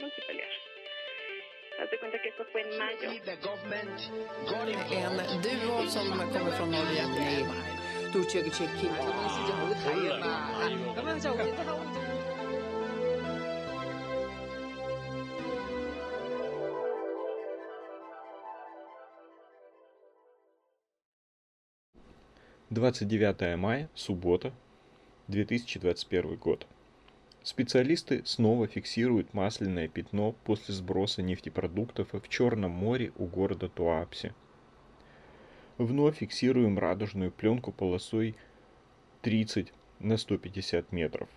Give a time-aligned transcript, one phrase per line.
[0.00, 0.48] no se pelear.
[1.78, 3.10] Haz cuenta que esto fue en mayo.
[5.30, 6.96] En duo som kommer från Norge.
[22.68, 24.52] Двадцать девятое мая, суббота,
[25.28, 26.66] 2021 год.
[27.46, 34.34] Специалисты снова фиксируют масляное пятно после сброса нефтепродуктов в Черном море у города Туапсе.
[35.78, 38.34] Вновь фиксируем радужную пленку полосой
[39.22, 41.28] 30 на 150 метров,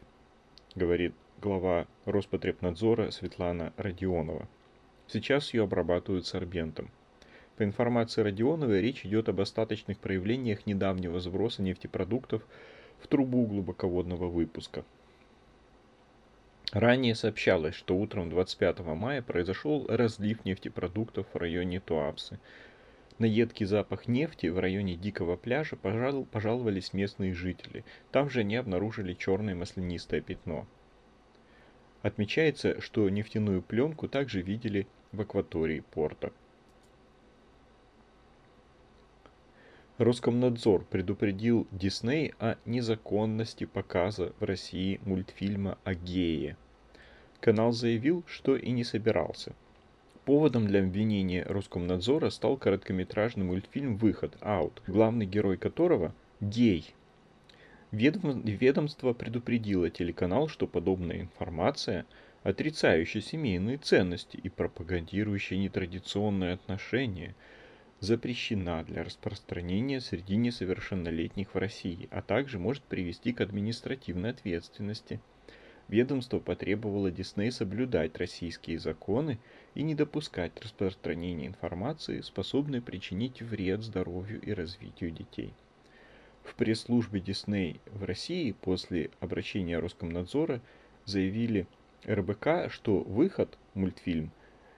[0.73, 4.47] говорит глава Роспотребнадзора Светлана Родионова.
[5.05, 6.89] Сейчас ее обрабатывают сорбентом.
[7.55, 12.41] По информации Родионовой, речь идет об остаточных проявлениях недавнего сброса нефтепродуктов
[12.99, 14.83] в трубу глубоководного выпуска–
[16.71, 22.39] Ранее сообщалось, что утром 25 мая произошел разлив нефтепродуктов в районе Туапсы.
[23.17, 27.83] На едкий запах нефти в районе Дикого пляжа пожал, пожаловались местные жители.
[28.11, 30.67] Там же они обнаружили черное маслянистое пятно.
[32.03, 36.31] Отмечается, что нефтяную пленку также видели в акватории порта.
[39.99, 46.55] Роскомнадзор предупредил Дисней о незаконности показа в России мультфильма о гее.
[47.41, 49.53] Канал заявил, что и не собирался.
[50.23, 54.37] Поводом для обвинения Роскомнадзора стал короткометражный мультфильм «Выход.
[54.39, 56.95] Аут», главный герой которого– гей.
[57.91, 62.05] Ведомство предупредило телеканал, что подобная информация,
[62.43, 67.35] отрицающая семейные ценности и пропагандирующая нетрадиционные отношения–
[67.99, 75.19] запрещена для распространения среди несовершеннолетних в России, а также может привести к административной ответственности.
[75.89, 79.39] Ведомство потребовало Дисней соблюдать российские законы
[79.73, 85.51] и не допускать распространения информации, способной причинить вред здоровью и развитию детей.
[86.43, 90.61] В пресс-службе Дисней в России после обращения Роскомнадзора
[91.05, 91.67] заявили
[92.07, 94.31] РБК, что выход мультфильм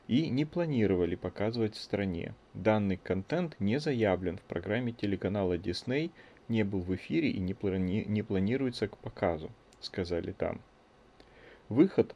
[0.07, 2.33] и не планировали показывать в стране.
[2.53, 6.11] Данный контент не заявлен в программе телеканала Disney,
[6.47, 10.61] не был в эфире и не, плани- не планируется к показу, сказали там.
[11.69, 12.15] Выход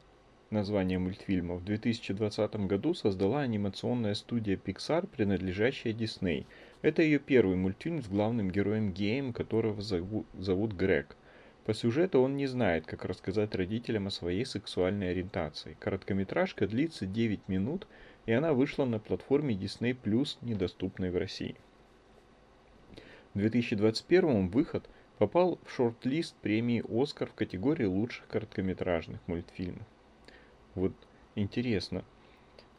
[0.50, 6.44] названия мультфильма в 2020 году создала анимационная студия Pixar, принадлежащая Disney.
[6.82, 11.16] Это ее первый мультфильм с главным героем геем, которого зовут, зовут Грег–
[11.66, 15.76] по сюжету он не знает, как рассказать родителям о своей сексуальной ориентации.
[15.80, 17.88] Короткометражка длится 9 минут,
[18.24, 19.96] и она вышла на платформе Disney
[20.42, 21.56] недоступной в России.
[23.34, 24.88] В 2021 выход
[25.18, 29.86] попал в шорт-лист премии «Оскар» в категории лучших короткометражных мультфильмов.
[30.76, 30.92] Вот
[31.34, 32.04] интересно,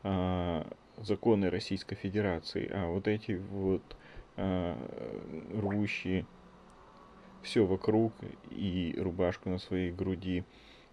[0.03, 0.65] а,
[0.95, 3.83] законы Российской Федерации, а вот эти вот
[4.37, 4.77] а,
[5.51, 6.25] рвущие
[7.47, 8.11] все вокруг
[8.51, 10.43] и рубашку на своей груди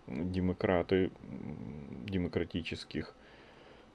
[0.07, 1.11] демократы
[2.07, 3.13] демократических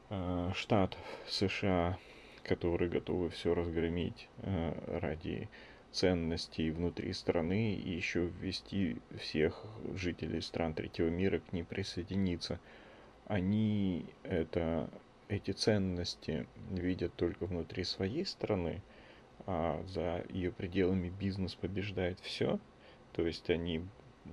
[0.09, 1.97] э, штатов США,
[2.44, 5.47] которые готовы все разгромить э, ради
[5.94, 9.66] ценностей внутри страны и еще ввести всех
[9.96, 12.59] жителей стран третьего мира к ним присоединиться.
[13.28, 14.90] Они это,
[15.30, 18.81] эти ценности видят только внутри своей страны,
[19.45, 22.59] а за ее пределами бизнес побеждает все,
[23.13, 23.83] то есть они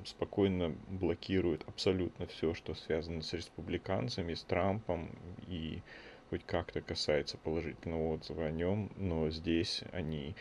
[0.05, 5.11] спокойно блокируют абсолютно все, что связано с республиканцами, с Трампом
[5.47, 5.83] и
[6.31, 10.35] хоть как-то касается положительного отзыва о нем, но здесь они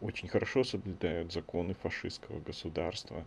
[0.00, 3.26] очень хорошо соблюдают законы фашистского государства.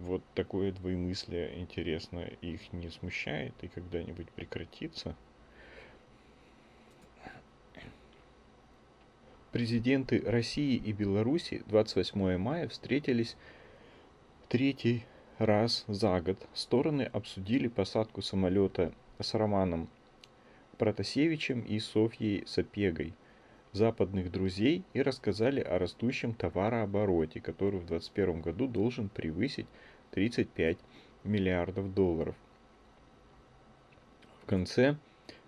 [0.00, 5.16] Вот такое двоемыслие, интересно, их не смущает и когда-нибудь прекратится–
[9.56, 13.38] Президенты России и Беларуси 28 мая встретились
[14.50, 15.02] третий
[15.38, 16.36] раз за год.
[16.52, 19.88] Стороны обсудили посадку самолета с Романом
[20.76, 23.14] Протасевичем и Софьей Сапегой,
[23.72, 29.68] западных друзей, и рассказали о растущем товарообороте, который в 2021 году должен превысить
[30.10, 30.76] 35
[31.24, 32.34] миллиардов долларов.
[34.42, 34.98] В конце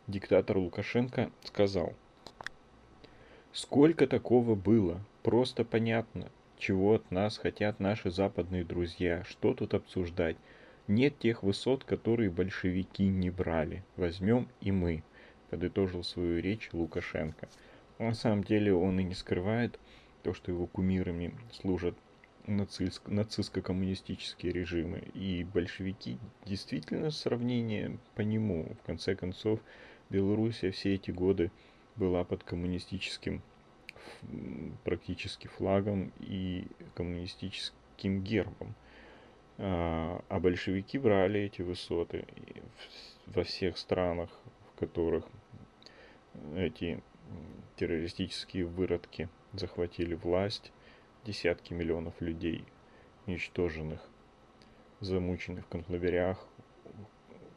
[0.06, 1.92] диктатор Лукашенко сказал–
[3.60, 5.00] Сколько такого было?
[5.24, 10.36] Просто понятно, чего от нас хотят наши западные друзья, что тут обсуждать.
[10.86, 13.82] Нет тех высот, которые большевики не брали.
[13.96, 15.02] Возьмем и мы,
[15.50, 17.48] подытожил свою речь Лукашенко.
[17.98, 19.80] На самом деле он и не скрывает
[20.22, 21.96] то, что его кумирами служат
[22.46, 25.02] нацистско-коммунистические режимы.
[25.14, 28.76] И большевики действительно сравнение по нему.
[28.80, 29.58] В конце концов,
[30.10, 31.50] Белоруссия все эти годы
[31.98, 33.42] была под коммунистическим
[34.84, 38.74] практически флагом и коммунистическим гербом.
[39.58, 42.24] А, а большевики брали эти высоты
[43.26, 44.30] во всех странах,
[44.72, 45.26] в которых
[46.56, 47.02] эти
[47.76, 50.72] террористические выродки захватили власть,
[51.24, 52.64] десятки миллионов людей
[53.26, 54.00] уничтоженных,
[55.00, 56.46] замученных в концлагерях,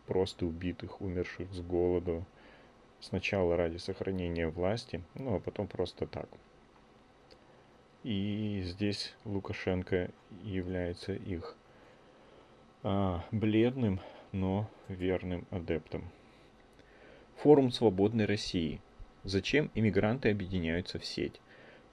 [0.05, 2.25] просто убитых, умерших с голоду,
[3.01, 6.29] сначала ради сохранения власти, ну а потом просто так.
[8.03, 10.09] И здесь Лукашенко
[10.43, 11.55] является их
[12.83, 13.99] а, бледным,
[14.31, 16.09] но верным адептом.
[17.37, 18.81] Форум Свободной России.
[19.23, 21.39] Зачем иммигранты объединяются в сеть?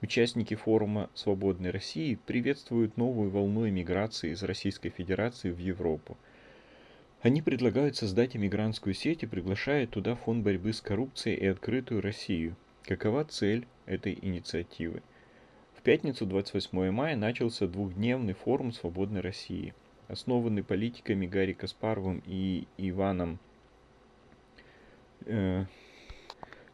[0.01, 6.17] Участники форума «Свободной России» приветствуют новую волну иммиграции из Российской Федерации в Европу.
[7.21, 12.55] Они предлагают создать иммигрантскую сеть и приглашают туда фонд борьбы с коррупцией и открытую Россию.
[12.83, 15.01] Какова цель этой инициативы?
[15.75, 19.73] В пятницу 28 мая начался двухдневный форум «Свободной России»,
[20.07, 23.39] основанный политиками Гарри Каспаровым и Иваном
[25.25, 25.65] э,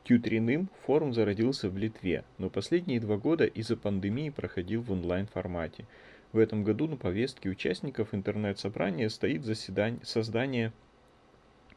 [0.04, 5.86] Тютриным форум зародился в Литве, но последние два года из-за пандемии проходил в онлайн-формате.
[6.32, 10.74] В этом году на повестке участников интернет-собрания стоит заседание, создание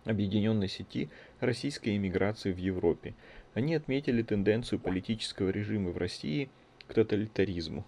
[0.04, 1.10] объединенной сети
[1.40, 3.14] российской эмиграции в Европе.
[3.54, 6.50] Они отметили тенденцию политического режима в России
[6.86, 7.84] к тоталитаризму.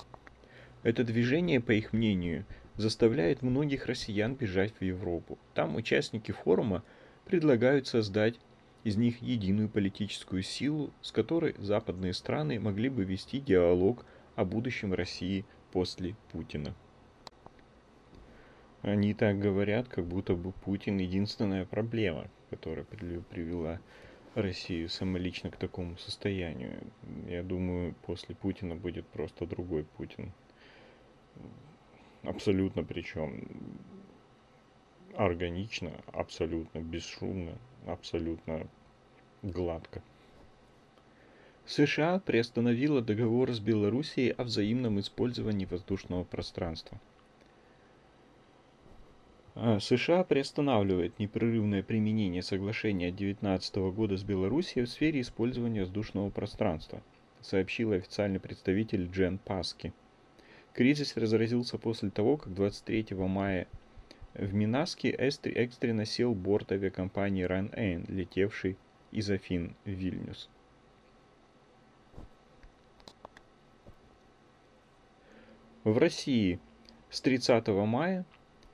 [0.83, 2.45] Это движение, по их мнению,
[2.77, 5.39] заставляет многих россиян бежать в Европу.
[5.55, 6.83] Там участники форума
[7.27, 8.39] предлагают создать
[8.83, 14.95] из них единую политическую силу, с которой западные страны могли бы вести диалог о будущем
[14.95, 16.75] России после Путина.
[18.83, 23.79] Они так говорят, как будто бы Путин единственная проблема, которая привела
[24.35, 26.81] Россию самолично к такому состоянию.
[27.27, 30.33] Я думаю, после Путина будет просто другой Путин.
[32.23, 33.49] Абсолютно причем
[35.15, 38.67] органично, абсолютно бесшумно, абсолютно
[39.43, 40.03] гладко.
[41.71, 47.01] США приостановила договор с Белоруссией о взаимном использовании воздушного пространства.
[49.55, 57.01] А, США приостанавливает непрерывное применение соглашения 2019 года с Белоруссией в сфере использования воздушного пространства,
[57.41, 59.93] сообщил официальный представитель Джен Паски.
[60.73, 63.69] Кризис разразился после того, как 23 мая
[64.35, 68.77] в Минаске экстренно сел борт авиакомпании Ryanair, летевший
[69.13, 70.49] из Афин в Вильнюс.
[75.83, 76.61] В России
[77.09, 78.27] с 30 мая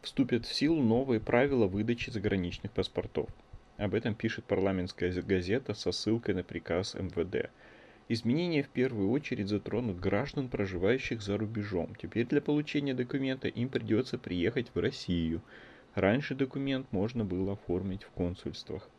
[0.03, 3.29] вступят в силу новые правила выдачи заграничных паспортов.
[3.77, 7.51] Об этом пишет парламентская газета со ссылкой на приказ МВД.
[8.09, 11.95] Изменения в первую очередь затронут граждан, проживающих за рубежом.
[11.95, 15.43] Теперь для получения документа им придется приехать в Россию.
[15.95, 18.91] Раньше документ можно было оформить в консульствах.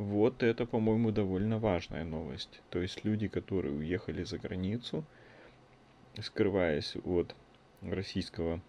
[0.00, 2.62] Вот это, по-моему, довольно важная новость.
[2.70, 5.04] То есть люди, которые уехали за границу,
[6.22, 7.34] скрываясь от
[7.82, 8.62] российского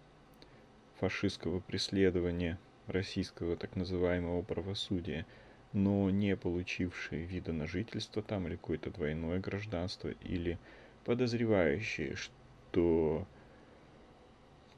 [1.00, 5.24] фашистского преследования, российского так называемого правосудия,
[5.72, 10.58] но не получившие вида на жительство там или какое-то двойное гражданство, или
[11.06, 13.26] подозревающие, что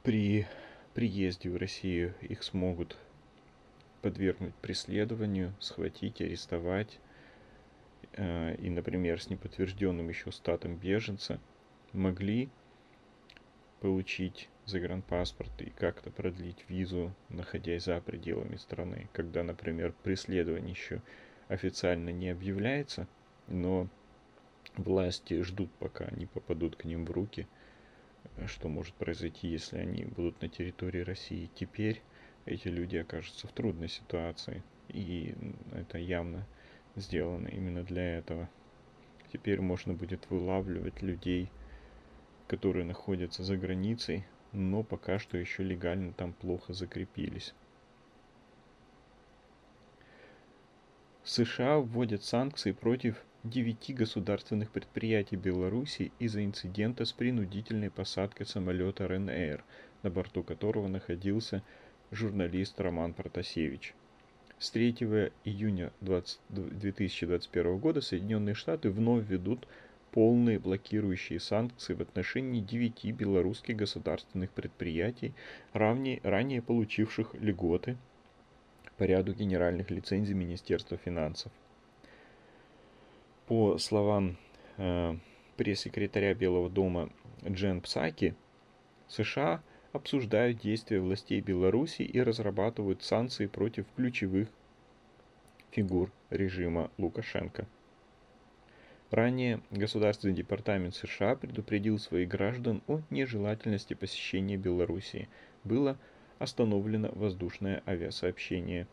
[0.03, 0.47] при
[0.93, 2.95] приезде в Россию их смогут
[4.05, 6.99] подвергнуть преследованию, схватить, арестовать,
[8.13, 11.39] э, и, например, с неподтвержденным еще статом беженца,
[11.91, 12.49] могли
[13.79, 21.01] получить загранпаспорт и как-то продлить визу, находясь за пределами страны, когда, например, преследование еще
[21.47, 23.07] официально не объявляется,
[23.47, 23.87] но
[24.77, 27.47] власти ждут, пока они попадут к ним в руки,
[28.45, 31.49] что может произойти, если они будут на территории России.
[31.55, 32.03] Теперь,
[32.45, 34.63] эти люди окажутся в трудной ситуации.
[34.89, 35.35] И
[35.73, 36.45] это явно
[36.95, 38.49] сделано именно для этого.
[39.33, 41.49] Теперь можно будет вылавливать людей,
[42.47, 47.53] которые находятся за границей, но пока что еще легально там плохо закрепились.
[51.23, 59.63] США вводят санкции против девяти государственных предприятий Беларуси из-за инцидента с принудительной посадкой самолета РНР,
[60.03, 61.63] на борту которого находился
[62.11, 63.93] журналист Роман Протасевич.
[64.57, 69.67] С 3 июня 20, 2021 года Соединенные Штаты вновь ведут
[70.11, 75.33] полные блокирующие санкции в отношении девяти белорусских государственных предприятий,
[75.73, 77.97] равнее, ранее получивших льготы
[78.97, 81.51] по ряду генеральных лицензий Министерства финансов.
[83.47, 84.37] По словам
[84.77, 85.17] э,
[85.57, 87.09] пресс-секретаря Белого дома
[87.45, 88.35] Джен Псаки,
[89.09, 89.61] США
[89.95, 94.49] обсуждают действия властей Беларуси и разрабатывают санкции против ключевых
[95.71, 97.65] фигур режима Лукашенко.
[99.09, 105.29] Ранее Государственный департамент США предупредил своих граждан о нежелательности посещения Белоруссии.
[105.63, 105.97] Было
[106.39, 108.87] остановлено воздушное авиасообщение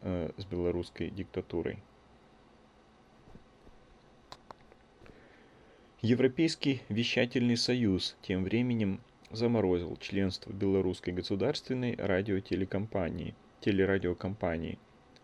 [0.00, 1.78] э, с белорусской диктатурой.
[6.00, 9.00] Европейский вещательный союз тем временем
[9.32, 14.78] заморозил членство белорусской государственной радиотелекомпании, телерадиокомпании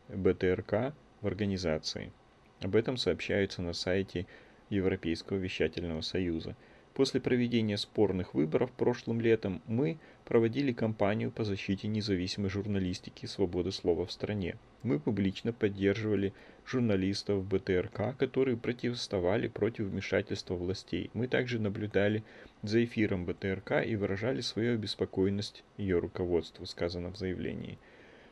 [0.09, 2.13] БТРК в организации.
[2.61, 4.27] Об этом сообщается на сайте
[4.71, 6.57] Европейского вещательного союза.
[6.99, 13.71] После проведения спорных выборов прошлым летом мы проводили кампанию по защите независимой журналистики и свободы
[13.71, 14.57] слова в стране.
[14.83, 16.33] Мы публично поддерживали
[16.67, 21.13] журналистов БТРК, которые протестовали против вмешательства властей.
[21.15, 22.25] Мы также наблюдали
[22.65, 27.79] за эфиром БТРК и выражали свою обеспокоенность ее руководству, сказано в заявлении.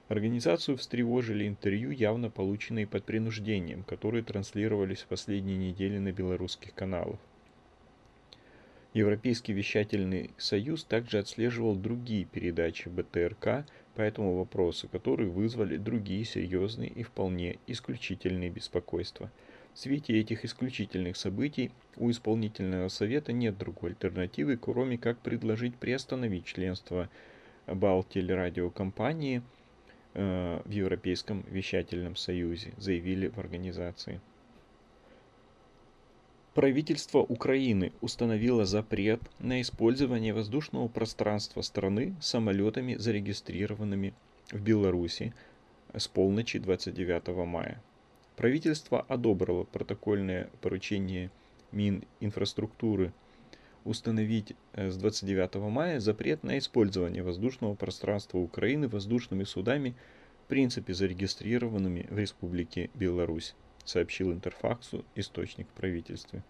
[0.08, 7.20] Организацию встревожили интервью, явно полученные под принуждением, которые транслировались в последние недели на белорусских каналах.
[8.96, 16.88] Европейский вещательный союз также отслеживал другие передачи БТРК по этому вопросу, которые вызвали другие серьезные
[16.88, 19.30] и вполне исключительные беспокойства.
[19.74, 26.46] В свете этих исключительных событий у исполнительного совета нет другой альтернативы, кроме как предложить приостановить
[26.46, 27.10] членство
[27.66, 29.42] Балтелерадиокомпании–
[30.18, 34.22] Э, в Европейском вещательном союзе, заявили в организации.
[36.56, 44.14] Правительство Украины установило запрет на использование воздушного пространства страны самолетами, зарегистрированными
[44.50, 45.34] в Беларуси
[45.94, 47.82] с полночи 29 мая.
[48.36, 51.30] Правительство одобрило протокольное поручение
[51.72, 53.12] Мининфраструктуры
[53.84, 59.94] установить э, с 29 мая запрет на использование воздушного пространства Украины воздушными судами,
[60.46, 63.54] в принципе зарегистрированными в Республике Беларусь,
[63.88, 66.42] сообщил Интерфаксу источник в правительстве.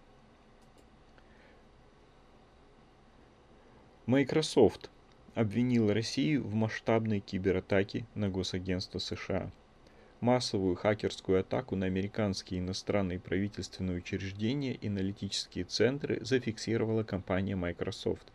[4.05, 4.89] Microsoft
[5.35, 9.51] обвинил Россию в масштабной кибератаке на госагентство США–
[10.19, 18.25] Массовую хакерскую атаку на американские иностранные правительственные учреждения и аналитические центры зафиксировала компания Microsoft,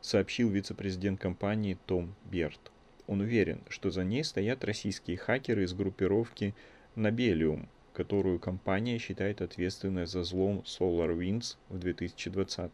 [0.00, 2.72] сообщил вице-президент компании Том Берт.
[3.06, 6.56] Он уверен, что за ней стоят российские хакеры из группировки
[6.96, 12.72] Nobelium, которую компания считает ответственной за взлом SolarWinds в 2020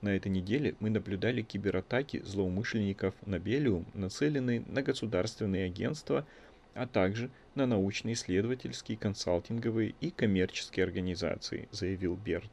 [0.00, 6.26] на этой неделе мы наблюдали кибератаки злоумышленников Nobelium, нацеленные на государственные агентства–
[6.74, 12.50] а также на научно-исследовательские, консалтинговые и коммерческие организации, заявил Берт.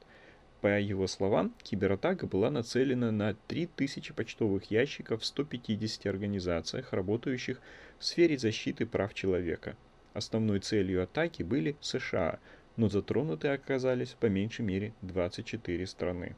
[0.62, 7.60] По его словам, кибератака была нацелена на 3000 почтовых ящиков в 150 организациях, работающих
[7.98, 9.76] в сфере защиты прав человека.
[10.14, 12.40] Основной целью атаки были США,
[12.76, 16.36] но затронуты оказались по меньшей мере 24 страны.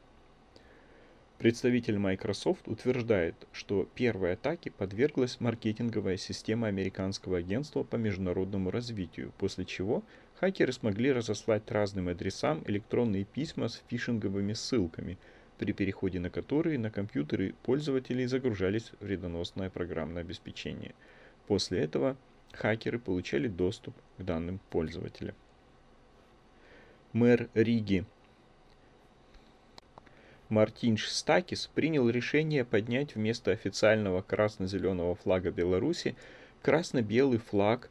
[1.38, 9.64] Представитель Microsoft утверждает, что первой атаке подверглась маркетинговая система американского агентства по международному развитию, после
[9.64, 10.04] чего
[10.38, 15.18] хакеры смогли разослать разным адресам электронные письма с фишинговыми ссылками,
[15.58, 20.94] при переходе на которые на компьютеры пользователей загружались вредоносное программное обеспечение.
[21.46, 22.16] После этого
[22.56, 25.34] хакеры получали доступ к данным пользователя.
[27.12, 28.04] Мэр Риги
[30.48, 36.16] Мартин Стакис принял решение поднять вместо официального красно-зеленого флага Беларуси
[36.62, 37.90] красно-белый флаг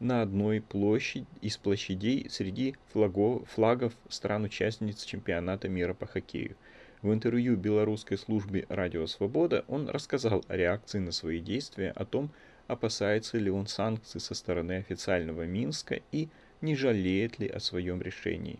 [0.00, 6.56] на одной площади из площадей среди флагов, флагов стран-участниц чемпионата мира по хоккею.
[7.00, 12.30] В интервью белорусской службе «Радио Свобода» он рассказал о реакции на свои действия, о том,
[12.66, 16.28] опасается ли он санкций со стороны официального Минска и
[16.60, 18.58] не жалеет ли о своем решении.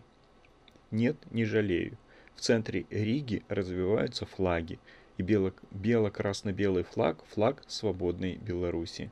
[0.91, 1.97] Нет, не жалею.
[2.35, 4.79] В центре Риги развиваются флаги,
[5.17, 9.09] и бело-красно-белый флаг– флаг свободной Беларуси.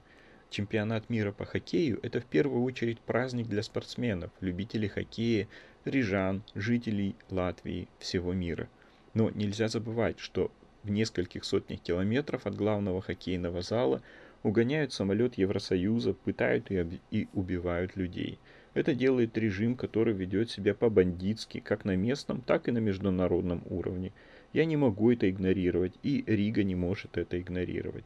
[0.50, 5.48] Чемпионат мира по хоккею– это в первую очередь праздник для спортсменов, любителей хоккея,
[5.86, 8.70] рижан, жителей Латвии, всего мира.
[9.14, 10.52] Но нельзя забывать, что
[10.84, 14.02] в нескольких сотнях километров от главного хоккейного зала
[14.44, 18.40] угоняют самолет Евросоюза, пытают и, и убивают людей.
[18.74, 24.12] Это делает режим, который ведет себя по-бандитски, как на местном, так и на международном уровне.
[24.52, 28.06] Я не могу это игнорировать, и Рига не может это игнорировать.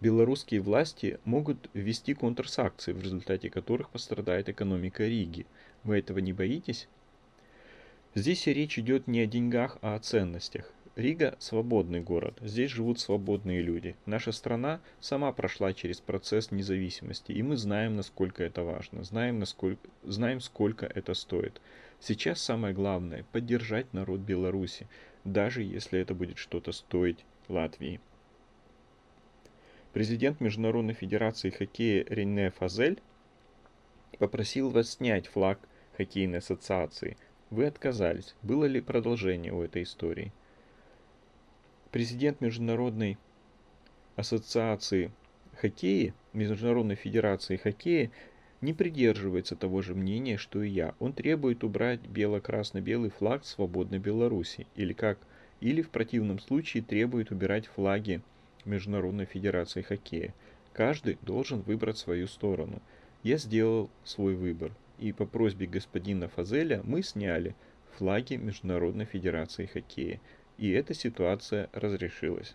[0.00, 5.46] Белорусские власти могут ввести контрсакции, в результате которых пострадает экономика Риги.
[5.82, 6.88] Вы этого не боитесь?
[8.14, 10.72] Здесь речь идет не о деньгах, а о ценностях.
[10.98, 13.94] Рига– свободный город, здесь живут свободные люди.
[14.04, 19.88] Наша страна сама прошла через процесс независимости, и мы знаем, насколько это важно, знаем, насколько,
[20.02, 21.60] знаем, сколько это стоит.
[22.00, 24.88] Сейчас самое главное– поддержать народ Беларуси,
[25.22, 28.00] даже если это будет что-то стоить Латвии.
[29.92, 33.00] Президент Международной Федерации Хоккея Рене Фазель
[34.18, 35.60] попросил вас снять флаг
[35.96, 37.16] хоккейной ассоциации.
[37.50, 38.34] Вы отказались.
[38.42, 40.32] Было ли продолжение у этой истории?
[41.90, 43.18] Президент Международной
[44.16, 45.10] ассоциации
[45.56, 48.10] хоккея, Международной федерации хоккея,
[48.60, 50.94] не придерживается того же мнения, что и я.
[50.98, 55.18] Он требует убрать бело-красно-белый флаг свободной Беларуси, или как,
[55.60, 58.20] или в противном случае требует убирать флаги
[58.64, 60.34] Международной федерации хоккея.
[60.72, 62.82] Каждый должен выбрать свою сторону.
[63.22, 67.54] Я сделал свой выбор, и по просьбе господина Фазеля мы сняли
[67.96, 70.20] флаги Международной федерации хоккея
[70.58, 72.54] и эта ситуация разрешилась.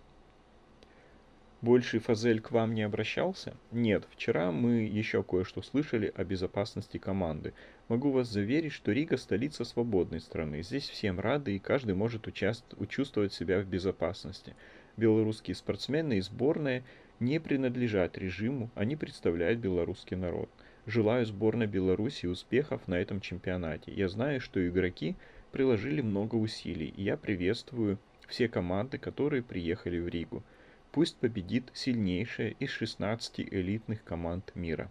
[1.62, 3.56] Больше Фазель к вам не обращался?
[3.72, 7.54] Нет, вчера мы еще кое-что слышали о безопасности команды.
[7.88, 10.62] Могу вас заверить, что Рига столица свободной страны.
[10.62, 12.66] Здесь всем рады и каждый может участ...
[12.76, 14.58] учувствовать себя в безопасности.
[14.98, 16.84] Белорусские спортсмены и сборная
[17.22, 20.50] не принадлежат режиму, они представляют белорусский народ.
[20.86, 23.94] Желаю сборной Беларуси успехов на этом чемпионате.
[23.94, 25.16] Я знаю, что игроки
[25.54, 30.44] приложили много усилий, и я приветствую все команды, которые приехали в Ригу.
[30.92, 34.90] Пусть победит сильнейшая из 16 элитных команд мира.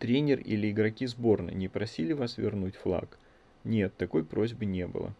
[0.00, 3.18] Тренер или игроки сборной не просили вас вернуть флаг?
[3.62, 5.14] Нет, такой просьбы не было.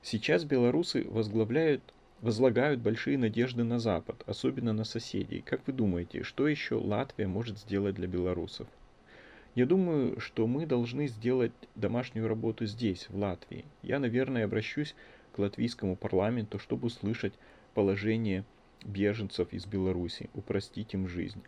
[0.00, 1.82] Сейчас белорусы возглавляют,
[2.20, 5.40] возлагают большие надежды на Запад, особенно на соседей.
[5.40, 8.68] Как вы думаете, что еще Латвия может сделать для белорусов?
[9.54, 13.66] Я думаю, что мы должны сделать домашнюю работу здесь, в Латвии.
[13.82, 14.94] Я, наверное, обращусь
[15.32, 17.34] к латвийскому парламенту, чтобы услышать
[17.74, 18.44] положение
[18.82, 21.42] беженцев из Беларуси, упростить им жизнь.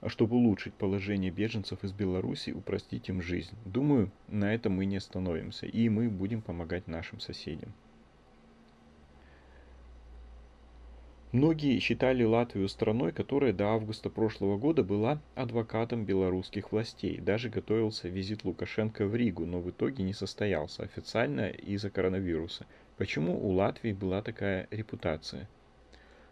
[0.00, 3.56] А чтобы улучшить положение беженцев из Беларуси, упростить им жизнь.
[3.66, 7.72] Думаю, на этом мы не остановимся, и мы будем помогать нашим соседям.
[11.34, 17.18] Многие считали Латвию страной, которая до августа прошлого года была адвокатом белорусских властей.
[17.18, 22.66] Даже готовился визит Лукашенко в Ригу, но в итоге не состоялся официально из-за коронавируса.
[22.98, 25.48] Почему у Латвии была такая репутация?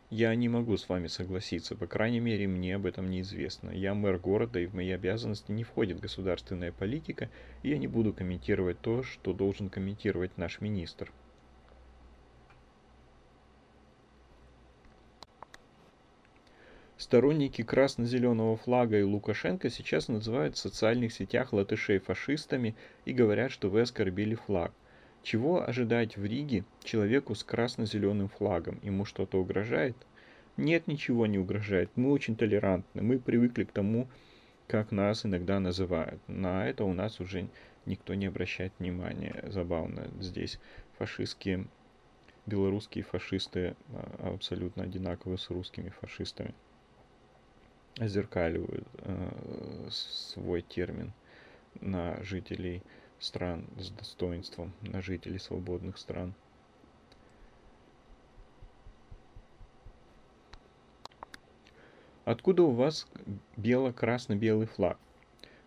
[0.08, 3.70] Я не могу с вами согласиться, по крайней мере мне об этом неизвестно.
[3.70, 7.28] Я мэр города и в мои обязанности не входит государственная политика,
[7.64, 11.10] и я не буду комментировать то, что должен комментировать наш министр.
[17.02, 23.68] Сторонники красно-зеленого флага и Лукашенко сейчас называют в социальных сетях латышей фашистами и говорят, что
[23.68, 24.72] вы оскорбили флаг.
[25.24, 28.78] Чего ожидать в Риге человеку с красно-зеленым флагом?
[28.84, 29.96] Ему что-то угрожает?
[30.56, 31.90] Нет, ничего не угрожает.
[31.96, 33.02] Мы очень толерантны.
[33.02, 34.06] Мы привыкли к тому,
[34.68, 36.20] как нас иногда называют.
[36.28, 37.48] На это у нас уже
[37.84, 39.42] никто не обращает внимания.
[39.48, 40.08] Забавно.
[40.20, 40.60] Здесь
[40.98, 41.66] фашистские,
[42.46, 46.54] белорусские фашисты а, абсолютно одинаковы с русскими фашистами
[47.98, 51.12] озеркаливают э, свой термин
[51.81, 52.83] на жителей
[53.18, 56.35] стран с достоинством, на жителей свободных стран.
[62.24, 63.09] Откуда у вас
[63.57, 64.96] бело-красно-белый флаг?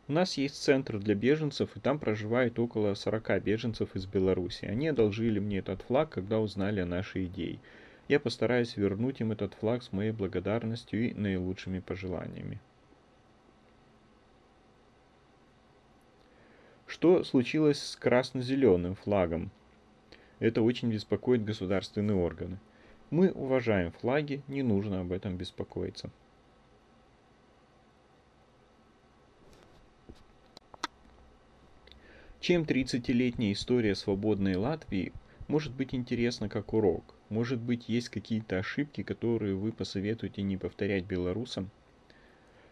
[0.07, 4.65] У нас есть центр для беженцев, и там проживает около 40 беженцев из Беларуси.
[4.65, 7.59] Они одолжили мне этот флаг, когда узнали о нашей идее.
[8.07, 12.59] Я постараюсь вернуть им этот флаг с моей благодарностью и наилучшими пожеланиями.
[16.85, 19.49] Что случилось с красно-зеленым флагом?
[20.39, 22.59] Это очень беспокоит государственные органы.
[23.09, 26.11] Мы уважаем флаги, не нужно об этом беспокоиться.
[32.39, 35.13] Чем 30-летняя история свободной Латвии
[35.47, 37.14] может быть интересна как урок?
[37.29, 41.71] Может быть, есть какие-то ошибки, которые вы посоветуете не повторять белорусам?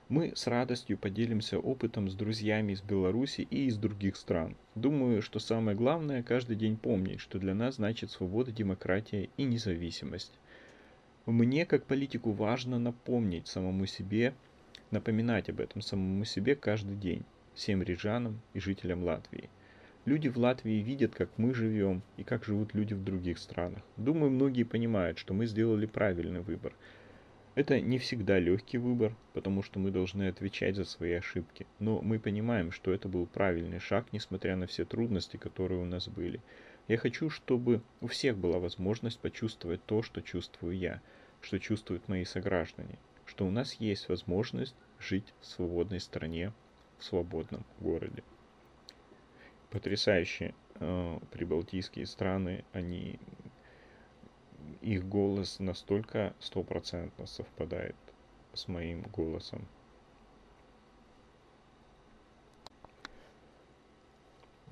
[0.10, 4.56] Мы с радостью поделимся опытом с друзьями из Беларуси и из других стран.
[4.76, 10.34] Думаю, что самое главное каждый день помнить, что для нас значит свобода, демократия и независимость.
[11.26, 14.34] Мне, как политику, важно напомнить самому себе
[14.92, 17.24] напоминать об этом самому себе каждый день,
[17.56, 19.50] всем рижанам и жителям Латвии.
[20.06, 23.82] Люди в Латвии видят, как мы живем и как живут люди в других странах.
[23.96, 26.74] Думаю, многие понимают, что мы сделали правильный выбор.
[27.56, 31.66] Это не всегда легкий выбор, потому что мы должны отвечать за свои ошибки.
[31.80, 36.10] Но мы понимаем, что это был правильный шаг, несмотря на все трудности, которые у нас
[36.10, 36.42] были.
[36.90, 41.02] Я хочу, чтобы у всех была возможность почувствовать то, что чувствую я,
[41.40, 46.52] что чувствуют мои сограждане, что у нас есть возможность жить в свободной стране,
[46.98, 48.22] в свободном городе.
[49.74, 53.20] Потрясающие э, прибалтийские страны, они
[54.82, 57.96] их голос настолько стопроцентно совпадает
[58.54, 59.68] с моим голосом.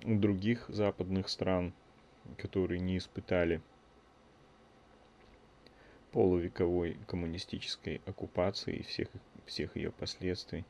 [0.03, 1.73] У других западных стран
[2.37, 3.61] которые не испытали
[6.11, 9.07] полувековой коммунистической оккупации и всех,
[9.45, 10.65] всех ее последствий,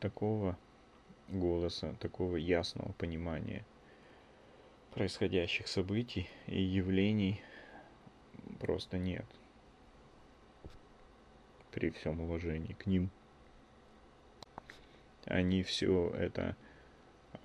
[0.00, 0.58] такого
[1.28, 3.64] голоса, такого ясного понимания
[4.92, 7.42] происходящих событий и явлений
[8.60, 9.26] просто нет.
[11.70, 13.10] При всем уважении к ним.
[15.26, 16.56] Они все это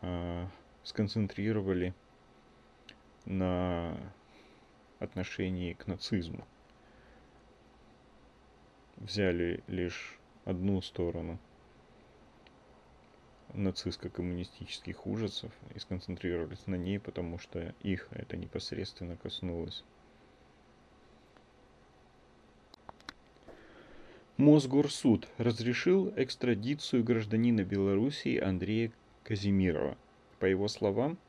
[0.02, 0.48] э,
[0.84, 1.94] сконцентрировали
[3.26, 3.98] на
[5.00, 6.48] отношении к нацизму.
[8.98, 11.39] Взяли лишь одну сторону
[13.53, 19.83] нацистско-коммунистических ужасов и сконцентрировались на ней, потому что их это непосредственно коснулось.
[24.37, 28.91] Мосгорсуд разрешил экстрадицию гражданина Белоруссии Андрея
[29.23, 29.97] Казимирова.
[30.39, 31.19] По его словам,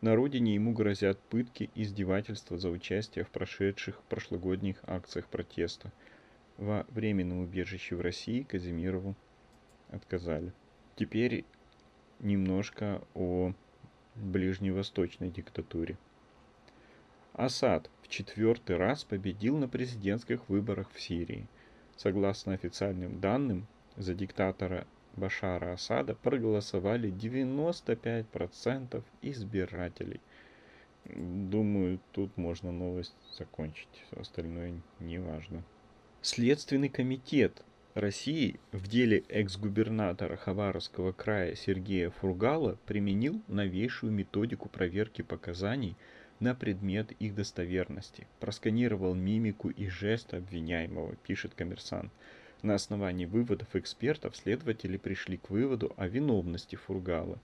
[0.00, 5.92] на родине ему грозят пытки и издевательства за участие в прошедших прошлогодних акциях протеста.
[6.56, 9.14] Во временном убежище в России Казимирову
[9.90, 10.52] отказали.
[10.96, 11.44] Теперь
[12.22, 13.52] немножко о
[14.14, 15.98] ближневосточной диктатуре.
[17.34, 21.46] Асад в четвертый раз победил на президентских выборах в Сирии.
[21.96, 30.20] Согласно официальным данным, за диктатора Башара Асада проголосовали 95% избирателей.
[31.04, 34.04] Думаю, тут можно новость закончить.
[34.12, 35.62] Остальное не важно.
[36.22, 37.62] Следственный комитет
[37.94, 45.94] России в деле экс-губернатора Хабаровского края Сергея Фургала применил новейшую методику проверки показаний
[46.40, 48.26] на предмет их достоверности.
[48.40, 52.10] Просканировал мимику и жест обвиняемого, пишет коммерсант.
[52.62, 57.38] На основании выводов экспертов следователи пришли к выводу о виновности Фургала.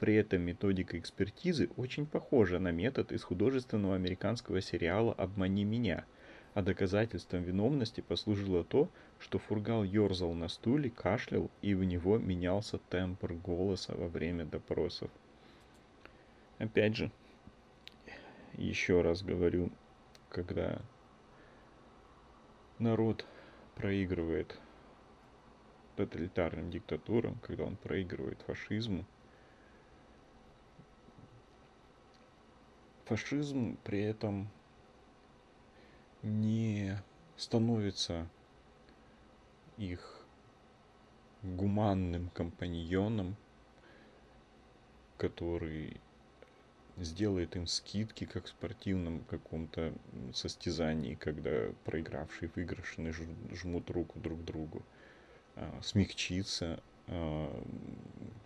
[0.00, 6.04] При этом методика экспертизы очень похожа на метод из художественного американского сериала «Обмани меня»,
[6.54, 8.88] а доказательством виновности послужило то,
[9.18, 15.10] что Фургал ерзал на стуле, кашлял, и у него менялся тембр голоса во время допросов.
[16.58, 17.10] Опять же,
[18.54, 19.70] еще раз говорю,
[20.28, 20.82] когда
[22.78, 23.24] народ
[23.74, 24.58] проигрывает
[25.96, 29.04] тоталитарным диктатурам, когда он проигрывает фашизму.
[33.06, 34.48] Фашизм при этом
[36.22, 36.96] не
[37.36, 38.28] становится
[39.76, 40.24] их
[41.42, 43.36] гуманным компаньоном,
[45.16, 46.00] который
[46.96, 49.92] сделает им скидки, как в спортивном каком-то
[50.32, 53.12] состязании, когда проигравшие и выигрышные
[53.52, 54.82] жмут руку друг другу,
[55.56, 57.64] а, смягчиться, а,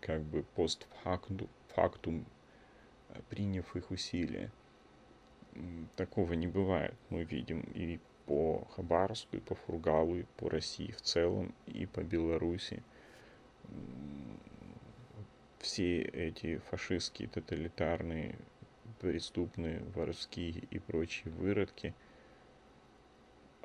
[0.00, 2.24] как бы постфактум,
[3.28, 4.50] приняв их усилия.
[5.96, 6.94] Такого не бывает.
[7.10, 12.00] Мы видим и по Хабаровску, и по Фургалу, и по России в целом, и по
[12.02, 12.82] Беларуси
[15.60, 18.36] все эти фашистские, тоталитарные,
[19.00, 21.94] преступные, воровские и прочие выродки,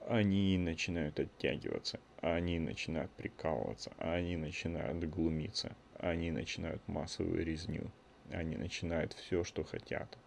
[0.08, 7.91] они начинают оттягиваться, они начинают прикалываться, они начинают глумиться, они начинают массовую резню,
[8.32, 10.17] они начинают все, что хотят.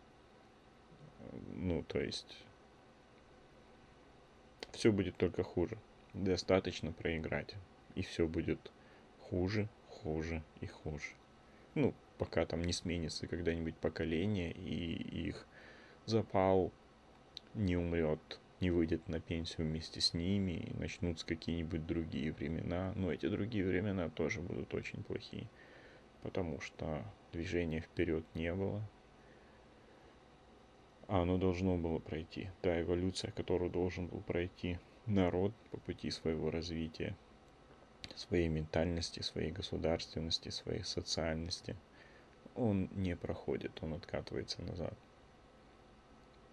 [1.65, 2.37] Ну, то есть,
[4.73, 5.77] все будет только хуже.
[6.13, 7.55] Достаточно проиграть,
[7.95, 8.71] и все будет
[9.21, 11.15] хуже, хуже и хуже
[11.75, 15.47] ну, пока там не сменится когда-нибудь поколение, и их
[16.07, 16.73] запал
[17.55, 22.93] не умрет, не выйдет на пенсию вместе с ними, и начнутся какие-нибудь другие времена.
[22.97, 25.49] Но эти другие времена тоже будут очень плохие,
[26.23, 28.83] потому что движения вперед не было,
[31.09, 32.51] а оно должно было пройти.
[32.63, 37.17] Та эволюция, которую должен был пройти народ по пути своего развития,
[38.15, 41.77] своей ментальности, своей государственности, своей социальности,
[42.55, 44.95] он не проходит, он откатывается назад.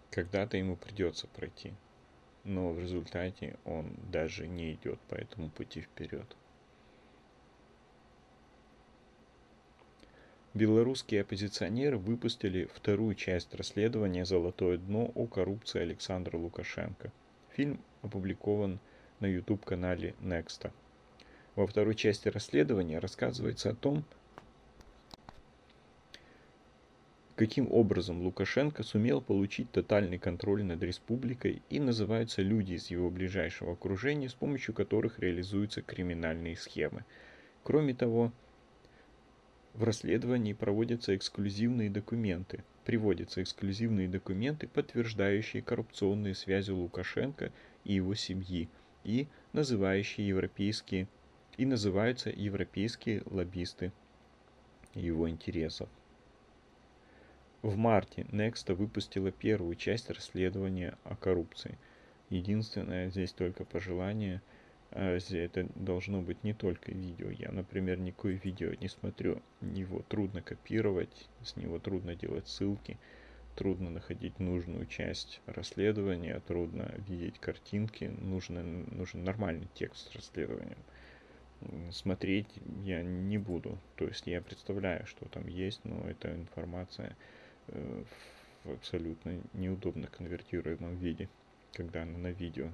[0.09, 1.73] Когда-то ему придется пройти,
[2.43, 6.35] но в результате он даже не идет по этому пути вперед.
[10.53, 17.13] Белорусские оппозиционеры выпустили вторую часть расследования «Золотое дно» о коррупции Александра Лукашенко.
[17.51, 18.81] Фильм опубликован
[19.21, 20.71] на YouTube-канале Nexta.
[21.55, 24.03] Во второй части расследования рассказывается о том,
[27.37, 33.71] каким образом Лукашенко сумел получить тотальный контроль над республикой и называются люди из его ближайшего
[33.71, 37.05] окружения, с помощью которых реализуются криминальные схемы.
[37.63, 38.33] Кроме того,
[39.73, 47.51] в расследовании проводятся эксклюзивные документы, приводятся эксклюзивные документы, подтверждающие коррупционные связи Лукашенко
[47.83, 48.69] и его семьи,
[49.03, 51.07] и называющие европейские
[51.57, 53.91] и называются европейские лоббисты
[54.93, 55.89] его интересов.
[57.61, 61.77] В марте Nexta выпустила первую часть расследования о коррупции.
[62.29, 64.41] Единственное здесь только пожелание–
[64.91, 67.29] это должно быть не только видео.
[67.29, 69.41] Я, например, никакое видео не смотрю.
[69.61, 72.97] Его трудно копировать, с него трудно делать ссылки,
[73.55, 80.77] трудно находить нужную часть расследования, трудно видеть картинки, нужно, нужен нормальный текст расследования.
[81.91, 82.49] Смотреть
[82.83, 83.77] я не буду.
[83.95, 87.15] То есть я представляю, что там есть, но эта информация
[87.67, 88.03] э,
[88.63, 91.29] в абсолютно неудобно конвертируемом виде,
[91.73, 92.71] когда она на видео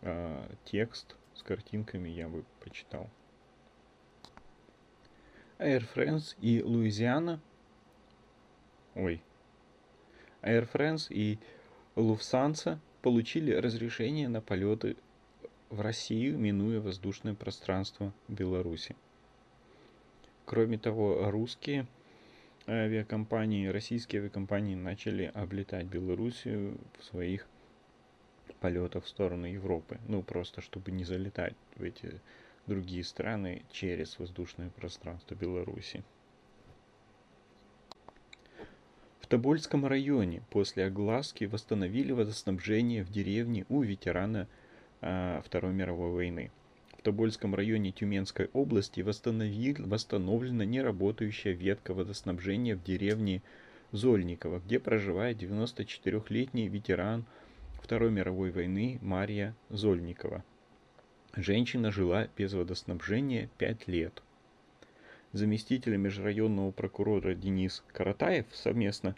[0.00, 3.08] э, текст с картинками я бы почитал.
[5.58, 7.40] Air France и Луизиана.
[8.94, 9.22] Ой.
[10.42, 11.38] Air France и
[11.94, 14.96] Lufthansa получили разрешение на полеты
[15.70, 18.96] в Россию, минуя воздушное пространство Беларуси.
[20.44, 21.86] Кроме того, русские
[22.66, 27.46] авиакомпании, российские авиакомпании начали облетать Белоруссию в своих
[28.62, 29.98] полетов в сторону Европы.
[30.06, 32.20] Ну, просто чтобы не залетать в эти
[32.68, 36.04] другие страны через воздушное пространство Беларуси.
[39.20, 44.46] В Тобольском районе после огласки восстановили водоснабжение в деревне у ветерана
[45.00, 46.52] а, Второй мировой войны.
[46.96, 53.42] В Тобольском районе Тюменской области восстановлена неработающая ветка водоснабжения в деревне
[53.90, 57.24] Зольниково, где проживает 94-летний ветеран
[57.82, 60.44] Второй мировой войны Мария Зольникова.
[61.34, 64.22] Женщина жила без водоснабжения 5 лет.
[65.32, 69.16] Заместитель межрайонного прокурора Денис Каратаев совместно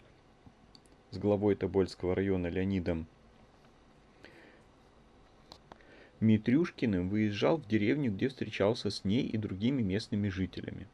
[1.11, 3.05] с главой Тобольского района Леонидом
[6.19, 10.87] Митрюшкиным выезжал в деревню, где встречался с ней и другими местными жителями.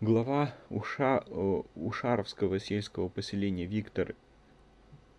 [0.00, 4.14] Глава Уша, э, Ушаровского сельского поселения Виктор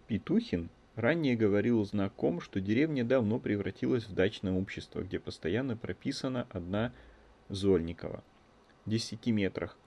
[0.08, 6.92] Петухин Ранее говорил знаком, что деревня давно превратилась в дачное общество, где постоянно прописана одна
[7.50, 8.24] Зольникова.
[8.84, 9.78] В 10 метрах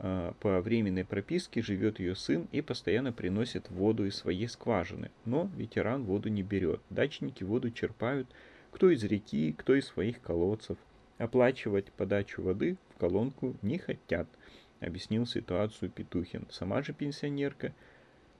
[0.00, 5.12] э, по временной прописке живет ее сын и постоянно приносит воду из своей скважины.
[5.24, 6.80] Но ветеран воду не берет.
[6.90, 8.26] Дачники воду черпают
[8.72, 10.76] кто из реки, кто из своих колодцев.
[11.18, 14.26] Оплачивать подачу воды в колонку не хотят,
[14.80, 16.48] объяснил ситуацию Петухин.
[16.50, 17.72] Сама же пенсионерка–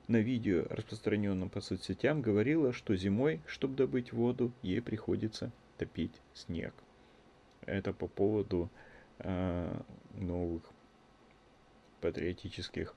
[0.08, 6.74] на видео, распространенном по соцсетям, говорила, что зимой, чтобы добыть воду, ей приходится топить снег.
[7.66, 8.68] Это по поводу
[9.18, 9.80] э,
[10.14, 10.62] новых
[12.00, 12.94] патриотических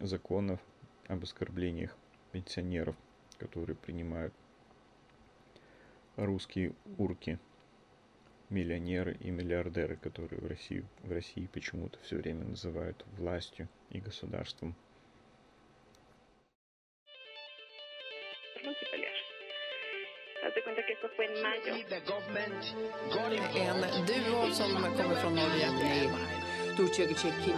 [0.00, 0.60] законов
[1.08, 1.96] об оскорблениях
[2.32, 2.96] пенсионеров,
[3.38, 4.34] которые принимают
[6.16, 7.38] русские урки,
[8.50, 14.74] миллионеры и миллиардеры, которые в России, в России почему-то все время называют властью и государством.
[21.04, 21.74] Esto fue en mayo.
[23.94, 25.68] En duo som kommer från Norge.
[26.76, 27.54] 都这个 check in。